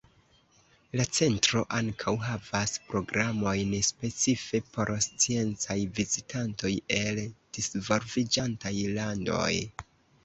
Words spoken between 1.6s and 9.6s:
ankaŭ havas programojn specife por sciencaj vizitantoj el divolviĝantaj landoj.